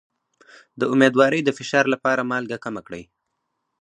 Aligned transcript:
د 0.79 0.81
امیدوارۍ 0.93 1.41
د 1.43 1.49
فشار 1.57 1.85
لپاره 1.93 2.27
مالګه 2.31 2.57
کمه 2.65 2.81
کړئ 2.87 3.03